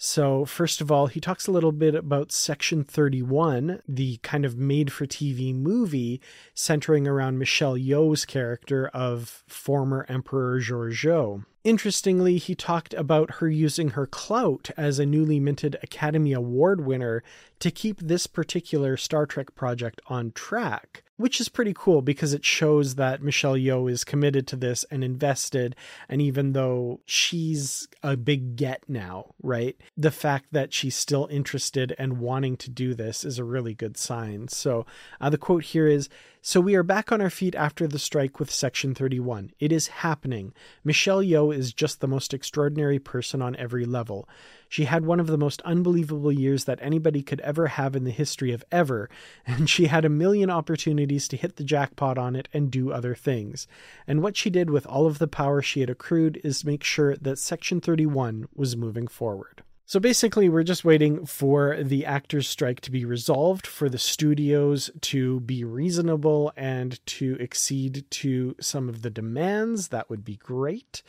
So, 0.00 0.44
first 0.44 0.80
of 0.80 0.92
all, 0.92 1.08
he 1.08 1.20
talks 1.20 1.48
a 1.48 1.52
little 1.52 1.72
bit 1.72 1.94
about 1.96 2.30
Section 2.30 2.84
31, 2.84 3.82
the 3.88 4.18
kind 4.18 4.44
of 4.44 4.56
made 4.56 4.92
for 4.92 5.06
TV 5.06 5.52
movie 5.52 6.20
centering 6.54 7.08
around 7.08 7.38
Michelle 7.38 7.76
Yeoh's 7.76 8.24
character 8.24 8.86
of 8.88 9.42
former 9.48 10.06
Emperor 10.08 10.60
Georgiou. 10.60 11.44
Interestingly, 11.64 12.38
he 12.38 12.54
talked 12.54 12.94
about 12.94 13.36
her 13.36 13.48
using 13.48 13.90
her 13.90 14.06
clout 14.06 14.70
as 14.76 14.98
a 14.98 15.06
newly 15.06 15.40
minted 15.40 15.76
Academy 15.82 16.32
Award 16.32 16.84
winner 16.86 17.22
to 17.58 17.70
keep 17.70 18.00
this 18.00 18.26
particular 18.26 18.96
Star 18.96 19.26
Trek 19.26 19.54
project 19.56 20.00
on 20.06 20.30
track, 20.30 21.02
which 21.16 21.40
is 21.40 21.48
pretty 21.48 21.74
cool 21.76 22.00
because 22.00 22.32
it 22.32 22.44
shows 22.44 22.94
that 22.94 23.22
Michelle 23.22 23.56
Yeoh 23.56 23.90
is 23.90 24.04
committed 24.04 24.46
to 24.46 24.56
this 24.56 24.84
and 24.90 25.02
invested. 25.02 25.74
And 26.08 26.22
even 26.22 26.52
though 26.52 27.00
she's 27.04 27.88
a 28.04 28.16
big 28.16 28.54
get 28.54 28.84
now, 28.88 29.34
right? 29.42 29.76
The 29.96 30.12
fact 30.12 30.46
that 30.52 30.72
she's 30.72 30.94
still 30.94 31.26
interested 31.30 31.94
and 31.98 32.20
wanting 32.20 32.56
to 32.58 32.70
do 32.70 32.94
this 32.94 33.24
is 33.24 33.38
a 33.38 33.44
really 33.44 33.74
good 33.74 33.96
sign. 33.96 34.46
So 34.46 34.86
uh, 35.20 35.28
the 35.28 35.38
quote 35.38 35.64
here 35.64 35.88
is 35.88 36.08
so 36.40 36.60
we 36.60 36.76
are 36.76 36.82
back 36.82 37.10
on 37.10 37.20
our 37.20 37.30
feet 37.30 37.54
after 37.54 37.86
the 37.88 37.98
strike 37.98 38.38
with 38.38 38.50
Section 38.50 38.94
31. 38.94 39.52
It 39.58 39.72
is 39.72 39.88
happening. 39.88 40.54
Michelle 40.84 41.22
Yeoh 41.22 41.54
is 41.54 41.72
just 41.72 42.00
the 42.00 42.06
most 42.06 42.32
extraordinary 42.32 42.98
person 42.98 43.42
on 43.42 43.56
every 43.56 43.84
level. 43.84 44.28
She 44.68 44.84
had 44.84 45.04
one 45.04 45.18
of 45.18 45.26
the 45.26 45.36
most 45.36 45.60
unbelievable 45.62 46.30
years 46.30 46.64
that 46.64 46.78
anybody 46.80 47.22
could 47.22 47.40
ever 47.40 47.66
have 47.66 47.96
in 47.96 48.04
the 48.04 48.12
history 48.12 48.52
of 48.52 48.64
ever, 48.70 49.10
and 49.46 49.68
she 49.68 49.86
had 49.86 50.04
a 50.04 50.10
million 50.10 50.48
opportunities 50.48 51.26
to 51.28 51.36
hit 51.36 51.56
the 51.56 51.64
jackpot 51.64 52.18
on 52.18 52.36
it 52.36 52.48
and 52.52 52.70
do 52.70 52.92
other 52.92 53.14
things. 53.14 53.66
And 54.06 54.22
what 54.22 54.36
she 54.36 54.48
did 54.48 54.70
with 54.70 54.86
all 54.86 55.06
of 55.06 55.18
the 55.18 55.28
power 55.28 55.60
she 55.60 55.80
had 55.80 55.90
accrued 55.90 56.40
is 56.44 56.64
make 56.64 56.84
sure 56.84 57.16
that 57.16 57.38
Section 57.38 57.80
31 57.80 58.48
was 58.54 58.76
moving 58.76 59.08
forward. 59.08 59.62
So 59.88 59.98
basically, 59.98 60.50
we're 60.50 60.64
just 60.64 60.84
waiting 60.84 61.24
for 61.24 61.82
the 61.82 62.04
actors' 62.04 62.46
strike 62.46 62.82
to 62.82 62.90
be 62.90 63.06
resolved, 63.06 63.66
for 63.66 63.88
the 63.88 63.96
studios 63.96 64.90
to 65.00 65.40
be 65.40 65.64
reasonable 65.64 66.52
and 66.58 67.00
to 67.06 67.38
accede 67.40 68.04
to 68.10 68.54
some 68.60 68.90
of 68.90 69.00
the 69.00 69.08
demands. 69.08 69.88
That 69.88 70.10
would 70.10 70.26
be 70.26 70.36
great. 70.36 71.02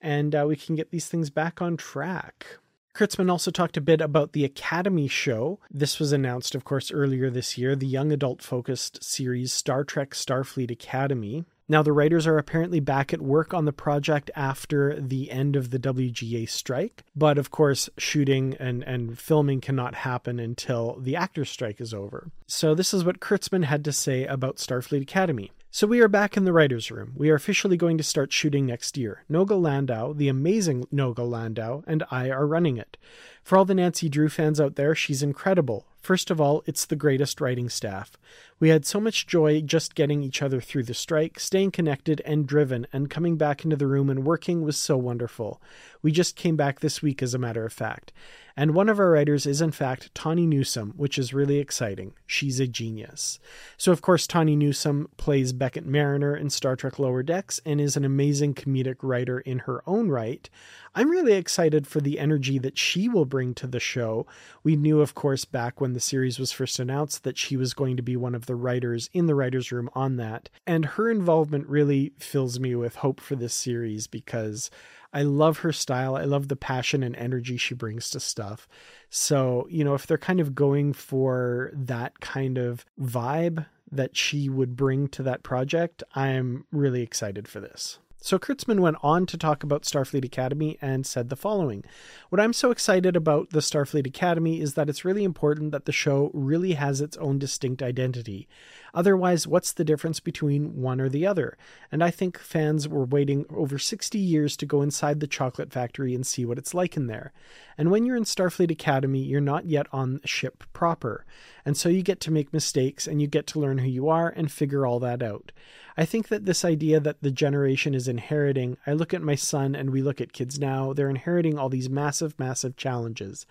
And 0.00 0.34
uh, 0.34 0.46
we 0.48 0.56
can 0.56 0.74
get 0.74 0.90
these 0.90 1.06
things 1.06 1.30
back 1.30 1.62
on 1.62 1.76
track. 1.76 2.58
Kurtzman 2.92 3.30
also 3.30 3.52
talked 3.52 3.76
a 3.76 3.80
bit 3.80 4.00
about 4.00 4.32
the 4.32 4.44
Academy 4.44 5.06
show. 5.06 5.60
This 5.70 6.00
was 6.00 6.10
announced, 6.10 6.56
of 6.56 6.64
course, 6.64 6.90
earlier 6.90 7.30
this 7.30 7.56
year, 7.56 7.76
the 7.76 7.86
young 7.86 8.10
adult 8.10 8.42
focused 8.42 9.04
series 9.04 9.52
Star 9.52 9.84
Trek 9.84 10.10
Starfleet 10.10 10.72
Academy. 10.72 11.44
Now, 11.66 11.82
the 11.82 11.92
writers 11.92 12.26
are 12.26 12.36
apparently 12.36 12.80
back 12.80 13.14
at 13.14 13.22
work 13.22 13.54
on 13.54 13.64
the 13.64 13.72
project 13.72 14.30
after 14.36 15.00
the 15.00 15.30
end 15.30 15.56
of 15.56 15.70
the 15.70 15.78
WGA 15.78 16.48
strike, 16.48 17.04
but 17.16 17.38
of 17.38 17.50
course, 17.50 17.88
shooting 17.96 18.54
and, 18.60 18.82
and 18.82 19.18
filming 19.18 19.62
cannot 19.62 19.94
happen 19.94 20.38
until 20.38 20.98
the 21.00 21.16
actors' 21.16 21.50
strike 21.50 21.80
is 21.80 21.94
over. 21.94 22.30
So, 22.46 22.74
this 22.74 22.92
is 22.92 23.04
what 23.04 23.20
Kurtzman 23.20 23.64
had 23.64 23.84
to 23.84 23.92
say 23.92 24.26
about 24.26 24.56
Starfleet 24.56 25.02
Academy. 25.02 25.52
So 25.74 25.88
we 25.88 26.00
are 26.00 26.06
back 26.06 26.36
in 26.36 26.44
the 26.44 26.52
writer's 26.52 26.92
room. 26.92 27.14
We 27.16 27.30
are 27.30 27.34
officially 27.34 27.76
going 27.76 27.98
to 27.98 28.04
start 28.04 28.32
shooting 28.32 28.64
next 28.64 28.96
year. 28.96 29.24
Noga 29.28 29.60
Landau, 29.60 30.12
the 30.12 30.28
amazing 30.28 30.84
Noga 30.94 31.28
Landau, 31.28 31.82
and 31.88 32.04
I 32.12 32.30
are 32.30 32.46
running 32.46 32.76
it. 32.76 32.96
For 33.44 33.58
all 33.58 33.66
the 33.66 33.74
Nancy 33.74 34.08
Drew 34.08 34.30
fans 34.30 34.58
out 34.58 34.76
there, 34.76 34.94
she's 34.94 35.22
incredible. 35.22 35.84
First 36.00 36.30
of 36.30 36.40
all, 36.40 36.62
it's 36.66 36.84
the 36.84 36.96
greatest 36.96 37.40
writing 37.40 37.68
staff. 37.68 38.18
We 38.60 38.70
had 38.70 38.86
so 38.86 39.00
much 39.00 39.26
joy 39.26 39.60
just 39.60 39.94
getting 39.94 40.22
each 40.22 40.42
other 40.42 40.60
through 40.60 40.84
the 40.84 40.94
strike, 40.94 41.38
staying 41.40 41.70
connected 41.70 42.20
and 42.26 42.46
driven, 42.46 42.86
and 42.92 43.10
coming 43.10 43.36
back 43.36 43.64
into 43.64 43.76
the 43.76 43.86
room 43.86 44.10
and 44.10 44.24
working 44.24 44.62
was 44.62 44.76
so 44.76 44.96
wonderful. 44.96 45.60
We 46.02 46.12
just 46.12 46.36
came 46.36 46.56
back 46.56 46.80
this 46.80 47.00
week, 47.00 47.22
as 47.22 47.32
a 47.32 47.38
matter 47.38 47.64
of 47.64 47.72
fact. 47.72 48.12
And 48.56 48.74
one 48.74 48.88
of 48.88 49.00
our 49.00 49.10
writers 49.10 49.46
is, 49.46 49.60
in 49.60 49.72
fact, 49.72 50.14
Tawny 50.14 50.46
Newsome, 50.46 50.92
which 50.96 51.18
is 51.18 51.34
really 51.34 51.58
exciting. 51.58 52.12
She's 52.26 52.60
a 52.60 52.68
genius. 52.68 53.40
So, 53.76 53.90
of 53.90 54.00
course, 54.00 54.26
Tawny 54.26 54.54
Newsome 54.54 55.08
plays 55.16 55.52
Beckett 55.52 55.86
Mariner 55.86 56.36
in 56.36 56.50
Star 56.50 56.76
Trek 56.76 56.98
Lower 56.98 57.22
Decks 57.22 57.60
and 57.66 57.80
is 57.80 57.96
an 57.96 58.04
amazing 58.04 58.54
comedic 58.54 58.96
writer 59.02 59.40
in 59.40 59.60
her 59.60 59.82
own 59.88 60.08
right. 60.08 60.48
I'm 60.94 61.10
really 61.10 61.32
excited 61.32 61.86
for 61.86 62.00
the 62.00 62.20
energy 62.20 62.58
that 62.60 62.78
she 62.78 63.08
will 63.08 63.24
bring 63.34 63.52
to 63.52 63.66
the 63.66 63.80
show. 63.80 64.28
We 64.62 64.76
knew, 64.76 65.00
of 65.00 65.16
course, 65.16 65.44
back 65.44 65.80
when 65.80 65.92
the 65.92 65.98
series 65.98 66.38
was 66.38 66.52
first 66.52 66.78
announced 66.78 67.24
that 67.24 67.36
she 67.36 67.56
was 67.56 67.74
going 67.74 67.96
to 67.96 68.02
be 68.02 68.16
one 68.16 68.32
of 68.32 68.46
the 68.46 68.54
writers 68.54 69.10
in 69.12 69.26
the 69.26 69.34
writer's 69.34 69.72
room 69.72 69.90
on 69.92 70.18
that. 70.18 70.50
And 70.68 70.84
her 70.84 71.10
involvement 71.10 71.66
really 71.66 72.12
fills 72.16 72.60
me 72.60 72.76
with 72.76 72.94
hope 72.94 73.18
for 73.18 73.34
this 73.34 73.52
series 73.52 74.06
because 74.06 74.70
I 75.12 75.22
love 75.22 75.58
her 75.58 75.72
style. 75.72 76.14
I 76.14 76.22
love 76.22 76.46
the 76.46 76.54
passion 76.54 77.02
and 77.02 77.16
energy 77.16 77.56
she 77.56 77.74
brings 77.74 78.08
to 78.10 78.20
stuff. 78.20 78.68
So, 79.10 79.66
you 79.68 79.82
know, 79.82 79.94
if 79.94 80.06
they're 80.06 80.16
kind 80.16 80.38
of 80.38 80.54
going 80.54 80.92
for 80.92 81.72
that 81.74 82.20
kind 82.20 82.56
of 82.56 82.86
vibe 83.00 83.66
that 83.90 84.16
she 84.16 84.48
would 84.48 84.76
bring 84.76 85.08
to 85.08 85.24
that 85.24 85.42
project, 85.42 86.04
I'm 86.14 86.66
really 86.70 87.02
excited 87.02 87.48
for 87.48 87.58
this. 87.58 87.98
So 88.24 88.38
Kurtzman 88.38 88.80
went 88.80 88.96
on 89.02 89.26
to 89.26 89.36
talk 89.36 89.62
about 89.62 89.82
Starfleet 89.82 90.24
Academy 90.24 90.78
and 90.80 91.04
said 91.04 91.28
the 91.28 91.36
following 91.36 91.84
What 92.30 92.40
I'm 92.40 92.54
so 92.54 92.70
excited 92.70 93.16
about 93.16 93.50
the 93.50 93.60
Starfleet 93.60 94.06
Academy 94.06 94.62
is 94.62 94.72
that 94.72 94.88
it's 94.88 95.04
really 95.04 95.24
important 95.24 95.72
that 95.72 95.84
the 95.84 95.92
show 95.92 96.30
really 96.32 96.72
has 96.72 97.02
its 97.02 97.18
own 97.18 97.38
distinct 97.38 97.82
identity. 97.82 98.48
Otherwise, 98.94 99.46
what's 99.46 99.72
the 99.72 99.84
difference 99.84 100.20
between 100.20 100.80
one 100.80 101.00
or 101.00 101.08
the 101.08 101.26
other? 101.26 101.58
And 101.90 102.02
I 102.02 102.10
think 102.10 102.38
fans 102.38 102.88
were 102.88 103.04
waiting 103.04 103.44
over 103.50 103.76
60 103.76 104.18
years 104.18 104.56
to 104.56 104.66
go 104.66 104.80
inside 104.80 105.18
the 105.18 105.26
chocolate 105.26 105.72
factory 105.72 106.14
and 106.14 106.24
see 106.24 106.44
what 106.44 106.58
it's 106.58 106.72
like 106.72 106.96
in 106.96 107.08
there. 107.08 107.32
And 107.76 107.90
when 107.90 108.06
you're 108.06 108.16
in 108.16 108.24
Starfleet 108.24 108.70
Academy, 108.70 109.18
you're 109.18 109.40
not 109.40 109.66
yet 109.66 109.86
on 109.92 110.20
ship 110.24 110.62
proper. 110.72 111.26
And 111.64 111.76
so 111.76 111.88
you 111.88 112.02
get 112.02 112.20
to 112.20 112.30
make 112.30 112.52
mistakes 112.52 113.06
and 113.08 113.20
you 113.20 113.26
get 113.26 113.46
to 113.48 113.58
learn 113.58 113.78
who 113.78 113.88
you 113.88 114.08
are 114.08 114.28
and 114.28 114.50
figure 114.50 114.86
all 114.86 115.00
that 115.00 115.22
out. 115.22 115.50
I 115.96 116.04
think 116.04 116.26
that 116.28 116.44
this 116.44 116.64
idea 116.64 116.98
that 116.98 117.22
the 117.22 117.30
generation 117.30 117.94
is 117.94 118.08
inheriting, 118.08 118.76
I 118.84 118.92
look 118.92 119.14
at 119.14 119.22
my 119.22 119.36
son 119.36 119.76
and 119.76 119.90
we 119.90 120.02
look 120.02 120.20
at 120.20 120.32
kids 120.32 120.58
now, 120.58 120.92
they're 120.92 121.08
inheriting 121.08 121.56
all 121.56 121.68
these 121.68 121.88
massive, 121.88 122.36
massive 122.38 122.76
challenges. 122.76 123.46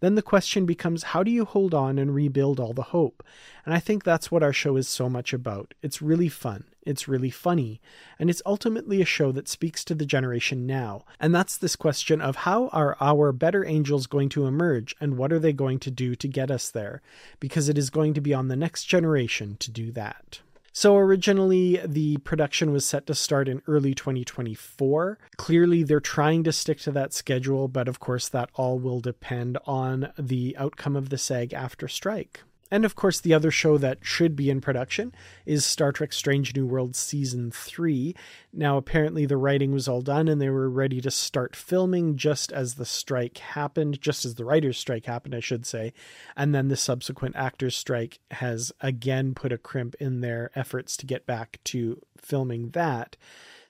Then 0.00 0.14
the 0.14 0.22
question 0.22 0.66
becomes 0.66 1.04
how 1.04 1.22
do 1.22 1.30
you 1.30 1.46
hold 1.46 1.72
on 1.72 1.98
and 1.98 2.14
rebuild 2.14 2.60
all 2.60 2.74
the 2.74 2.82
hope? 2.82 3.22
And 3.66 3.74
I 3.74 3.80
think 3.80 4.04
that's 4.04 4.30
what 4.30 4.44
our 4.44 4.52
show 4.52 4.76
is 4.76 4.88
so 4.88 5.10
much 5.10 5.32
about. 5.32 5.74
It's 5.82 6.00
really 6.00 6.28
fun, 6.28 6.64
it's 6.82 7.08
really 7.08 7.30
funny, 7.30 7.80
and 8.16 8.30
it's 8.30 8.40
ultimately 8.46 9.02
a 9.02 9.04
show 9.04 9.32
that 9.32 9.48
speaks 9.48 9.84
to 9.84 9.94
the 9.94 10.06
generation 10.06 10.66
now. 10.66 11.04
And 11.18 11.34
that's 11.34 11.56
this 11.58 11.74
question 11.74 12.20
of 12.20 12.36
how 12.36 12.68
are 12.68 12.96
our 13.00 13.32
better 13.32 13.66
angels 13.66 14.06
going 14.06 14.28
to 14.30 14.46
emerge 14.46 14.94
and 15.00 15.18
what 15.18 15.32
are 15.32 15.40
they 15.40 15.52
going 15.52 15.80
to 15.80 15.90
do 15.90 16.14
to 16.14 16.28
get 16.28 16.48
us 16.48 16.70
there? 16.70 17.02
Because 17.40 17.68
it 17.68 17.76
is 17.76 17.90
going 17.90 18.14
to 18.14 18.20
be 18.20 18.32
on 18.32 18.46
the 18.46 18.54
next 18.54 18.84
generation 18.84 19.56
to 19.58 19.70
do 19.72 19.90
that. 19.92 20.40
So 20.72 20.96
originally, 20.96 21.80
the 21.84 22.18
production 22.18 22.70
was 22.70 22.84
set 22.84 23.06
to 23.06 23.14
start 23.14 23.48
in 23.48 23.62
early 23.66 23.94
2024. 23.94 25.18
Clearly, 25.38 25.82
they're 25.82 26.00
trying 26.00 26.44
to 26.44 26.52
stick 26.52 26.78
to 26.80 26.92
that 26.92 27.14
schedule, 27.14 27.66
but 27.66 27.88
of 27.88 27.98
course, 27.98 28.28
that 28.28 28.50
all 28.54 28.78
will 28.78 29.00
depend 29.00 29.56
on 29.64 30.12
the 30.18 30.54
outcome 30.58 30.94
of 30.94 31.08
the 31.08 31.16
SAG 31.18 31.50
AFTRA 31.50 31.90
strike. 31.90 32.42
And 32.70 32.84
of 32.84 32.96
course, 32.96 33.20
the 33.20 33.32
other 33.32 33.52
show 33.52 33.78
that 33.78 33.98
should 34.02 34.34
be 34.34 34.50
in 34.50 34.60
production 34.60 35.14
is 35.44 35.64
Star 35.64 35.92
Trek 35.92 36.12
Strange 36.12 36.54
New 36.56 36.66
Worlds 36.66 36.98
Season 36.98 37.52
3. 37.52 38.14
Now, 38.52 38.76
apparently, 38.76 39.24
the 39.24 39.36
writing 39.36 39.70
was 39.70 39.86
all 39.86 40.02
done 40.02 40.26
and 40.26 40.40
they 40.40 40.50
were 40.50 40.68
ready 40.68 41.00
to 41.00 41.10
start 41.10 41.54
filming 41.54 42.16
just 42.16 42.50
as 42.50 42.74
the 42.74 42.84
strike 42.84 43.38
happened, 43.38 44.00
just 44.00 44.24
as 44.24 44.34
the 44.34 44.44
writer's 44.44 44.78
strike 44.78 45.06
happened, 45.06 45.34
I 45.34 45.40
should 45.40 45.64
say. 45.64 45.92
And 46.36 46.54
then 46.54 46.66
the 46.66 46.76
subsequent 46.76 47.36
actors' 47.36 47.76
strike 47.76 48.18
has 48.32 48.72
again 48.80 49.34
put 49.34 49.52
a 49.52 49.58
crimp 49.58 49.94
in 50.00 50.20
their 50.20 50.50
efforts 50.56 50.96
to 50.96 51.06
get 51.06 51.24
back 51.24 51.60
to 51.64 52.02
filming 52.18 52.70
that. 52.70 53.16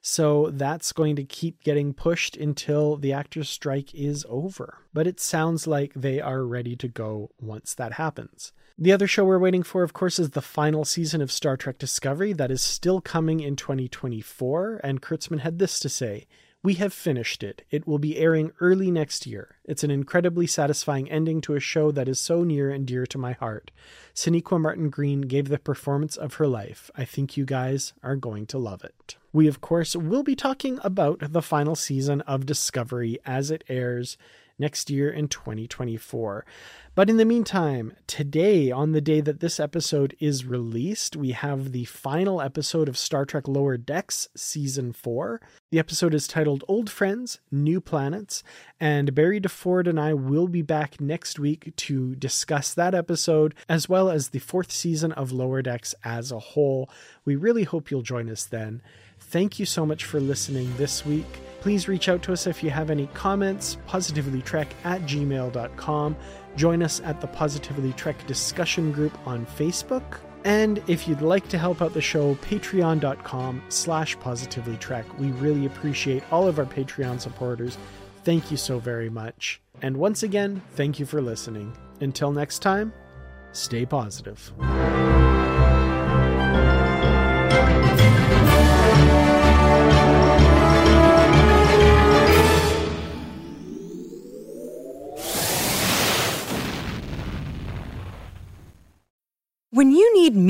So 0.01 0.51
that's 0.51 0.93
going 0.93 1.17
to 1.17 1.25
keep 1.25 1.65
getting 1.65 1.93
pushed 1.93 2.37
until 2.37 2.97
the 2.97 3.13
actors' 3.13 3.51
strike 3.51 3.95
is 3.95 4.25
over. 4.29 4.79
But 4.95 5.07
it 5.07 5.21
sounds 5.21 5.67
like 5.67 5.93
they 5.95 6.21
are 6.21 6.45
ready 6.45 6.77
to 6.77 6.89
go 6.89 7.31
once 7.41 7.75
that 7.75 7.95
happens. 7.95 8.53
The 8.79 8.93
other 8.93 9.07
show 9.07 9.25
we're 9.25 9.39
waiting 9.39 9.63
for, 9.63 9.83
of 9.83 9.95
course, 9.95 10.19
is 10.19 10.31
the 10.31 10.43
final 10.43 10.85
season 10.85 11.23
of 11.23 11.33
Star 11.33 11.57
Trek 11.57 11.79
Discovery 11.79 12.35
that 12.35 12.51
is 12.51 12.61
still 12.61 13.01
coming 13.01 13.41
in 13.41 13.57
2024. 13.57 14.83
And 14.85 15.01
Kurtzman 15.01 15.41
had 15.41 15.59
this 15.59 15.81
to 15.81 15.89
say 15.89 16.27
We 16.63 16.75
have 16.75 16.93
finished 16.93 17.43
it. 17.43 17.63
It 17.71 17.87
will 17.87 17.99
be 17.99 18.19
airing 18.19 18.53
early 18.61 18.91
next 18.91 19.27
year. 19.27 19.57
It's 19.65 19.83
an 19.83 19.91
incredibly 19.91 20.47
satisfying 20.47 21.11
ending 21.11 21.41
to 21.43 21.55
a 21.55 21.61
show 21.61 21.91
that 21.93 22.07
is 22.07 22.21
so 22.21 22.45
near 22.45 22.69
and 22.69 22.87
dear 22.87 23.07
to 23.07 23.17
my 23.17 23.33
heart. 23.33 23.71
Sonequa 24.15 24.61
Martin 24.61 24.91
Green 24.91 25.23
gave 25.23 25.49
the 25.49 25.59
performance 25.59 26.19
of 26.19 26.35
her 26.35 26.47
life. 26.47 26.91
I 26.95 27.07
think 27.07 27.35
you 27.35 27.47
guys 27.47 27.95
are 28.03 28.17
going 28.17 28.45
to 28.49 28.59
love 28.59 28.85
it. 28.85 29.17
We, 29.33 29.49
of 29.49 29.63
course, 29.63 29.97
will 29.97 30.23
be 30.23 30.37
talking 30.37 30.81
about 30.85 31.33
the 31.33 31.41
final 31.41 31.77
season 31.77 32.21
of 32.23 32.45
Discovery 32.45 33.21
as 33.25 33.51
it 33.51 33.65
airs 33.71 34.19
next 34.59 34.91
year 34.91 35.11
in 35.11 35.29
2024. 35.29 36.45
But 36.95 37.11
in 37.11 37.19
the 37.19 37.27
meantime, 37.27 37.95
today, 38.07 38.71
on 38.71 38.93
the 38.93 39.03
day 39.03 39.21
that 39.21 39.41
this 39.41 39.61
episode 39.61 40.17
is 40.19 40.47
released, 40.47 41.15
we 41.15 41.33
have 41.33 41.73
the 41.73 41.85
final 41.85 42.41
episode 42.41 42.89
of 42.89 42.97
Star 42.97 43.27
Trek 43.27 43.47
Lower 43.47 43.77
Decks 43.77 44.29
Season 44.35 44.95
4. 44.95 45.41
The 45.71 45.79
episode 45.79 46.15
is 46.15 46.27
titled 46.27 46.65
Old 46.69 46.89
Friends, 46.89 47.41
New 47.51 47.83
Planets, 47.83 48.43
and 48.81 49.15
Barry 49.15 49.41
DeFord 49.41 49.87
and 49.87 50.01
I 50.01 50.15
will 50.15 50.49
be 50.49 50.63
back 50.63 51.01
next 51.01 51.39
week 51.39 51.75
to 51.77 52.15
discuss 52.15 52.73
that 52.73 52.95
episode, 52.95 53.55
as 53.69 53.89
well 53.89 54.09
as 54.09 54.31
the 54.31 54.39
fourth 54.39 54.73
season 54.73 55.13
of 55.13 55.33
Lower 55.33 55.61
Decks 55.61 55.95
as 56.03 56.33
a 56.33 56.39
whole. 56.39 56.89
We 57.27 57.37
really 57.37 57.65
hope 57.65 57.91
you'll 57.91 58.03
join 58.03 58.31
us 58.31 58.45
then. 58.45 58.81
Thank 59.29 59.59
you 59.59 59.67
so 59.67 59.85
much 59.85 60.05
for 60.05 60.21
listening 60.21 60.73
this 60.77 61.05
week. 61.05 61.27
Please 61.61 61.89
reach 61.89 62.09
out 62.09 62.23
to 62.23 62.33
us 62.33 62.47
if 62.47 62.63
you 62.63 62.71
have 62.71 62.91
any 62.91 63.09
comments, 63.09 63.77
positivelytrek 63.89 64.69
at 64.85 65.03
gmail.com. 65.03 66.17
Join 66.55 66.83
us 66.83 67.01
at 67.01 67.21
the 67.21 67.27
Positively 67.27 67.93
Trek 67.95 68.25
discussion 68.27 68.93
group 68.93 69.19
on 69.27 69.45
Facebook. 69.45 70.21
And 70.45 70.81
if 70.87 71.09
you'd 71.09 71.23
like 71.23 71.49
to 71.49 71.59
help 71.59 71.83
out 71.83 71.93
the 71.93 72.01
show, 72.01 72.37
patreon.com 72.37 73.63
slash 73.69 74.17
positivelytrek. 74.19 75.19
We 75.19 75.33
really 75.33 75.67
appreciate 75.67 76.23
all 76.33 76.47
of 76.47 76.61
our 76.61 76.65
Patreon 76.65 77.21
supporters. 77.21 77.77
Thank 78.23 78.53
you 78.53 78.57
so 78.57 78.79
very 78.79 79.11
much. 79.11 79.61
And 79.83 79.97
once 79.97 80.23
again, 80.23 80.63
thank 80.75 81.01
you 81.01 81.07
for 81.07 81.21
listening. 81.21 81.77
Until 82.01 82.31
next 82.31 82.61
time, 82.61 82.93
stay 83.51 83.85
positive. 83.85 84.53